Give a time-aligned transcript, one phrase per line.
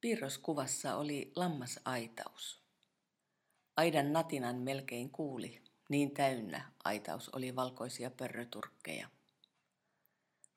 [0.00, 2.62] Piirroskuvassa oli lammasaitaus.
[3.76, 9.08] Aidan natinan melkein kuuli, niin täynnä aitaus oli valkoisia pörröturkkeja.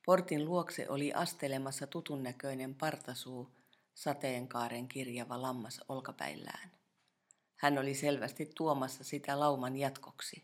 [0.05, 3.49] Portin luokse oli astelemassa tutun näköinen partasuu,
[3.93, 6.71] sateenkaaren kirjava lammas olkapäillään.
[7.55, 10.43] Hän oli selvästi tuomassa sitä lauman jatkoksi.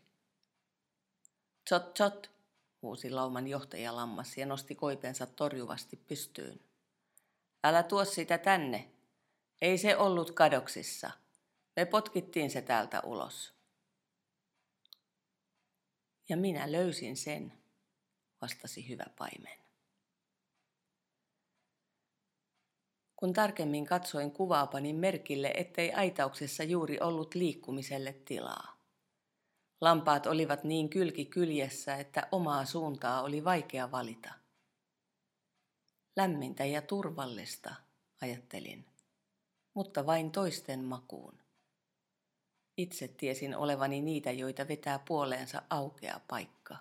[1.64, 2.30] Tsot, tsot,
[2.82, 6.69] huusi lauman johtaja lammas ja nosti koipensa torjuvasti pystyyn.
[7.64, 8.90] Älä tuo sitä tänne.
[9.62, 11.10] Ei se ollut kadoksissa.
[11.76, 13.54] Me potkittiin se täältä ulos.
[16.28, 17.52] Ja minä löysin sen,
[18.42, 19.60] vastasi hyvä paimen.
[23.16, 28.80] Kun tarkemmin katsoin kuvaa, panin merkille, ettei aitauksessa juuri ollut liikkumiselle tilaa.
[29.80, 34.30] Lampaat olivat niin kylki kyljessä, että omaa suuntaa oli vaikea valita.
[36.20, 37.74] Lämmintä ja turvallista,
[38.20, 38.86] ajattelin,
[39.74, 41.38] mutta vain toisten makuun.
[42.76, 46.76] Itse tiesin olevani niitä, joita vetää puoleensa aukea paikka.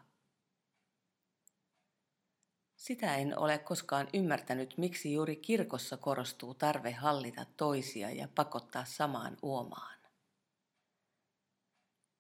[2.76, 9.38] Sitä en ole koskaan ymmärtänyt, miksi juuri kirkossa korostuu tarve hallita toisia ja pakottaa samaan
[9.42, 10.00] uomaan.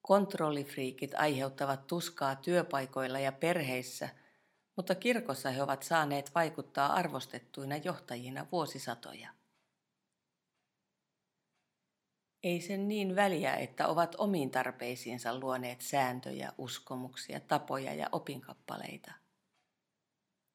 [0.01, 4.09] Kontrollifriikit aiheuttavat tuskaa työpaikoilla ja perheissä,
[4.79, 9.29] mutta kirkossa he ovat saaneet vaikuttaa arvostettuina johtajina vuosisatoja.
[12.43, 19.11] Ei sen niin väliä, että ovat omiin tarpeisiinsa luoneet sääntöjä, uskomuksia, tapoja ja opinkappaleita.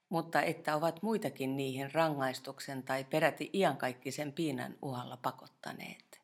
[0.09, 6.21] Mutta että ovat muitakin niihin rangaistuksen tai peräti iankaikkisen piinan uhalla pakottaneet.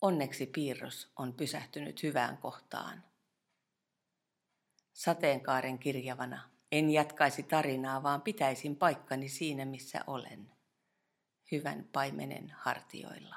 [0.00, 3.13] Onneksi piirros on pysähtynyt hyvään kohtaan.
[4.94, 10.50] Sateenkaaren kirjavana en jatkaisi tarinaa, vaan pitäisin paikkani siinä, missä olen
[11.52, 13.36] hyvän paimenen hartioilla.